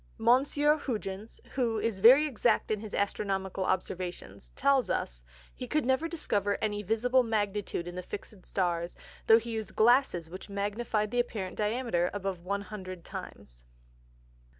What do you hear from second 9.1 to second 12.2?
though he used Glasses which magnified the apparent Diameter